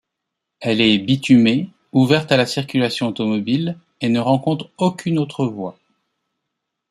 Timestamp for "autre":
5.19-5.45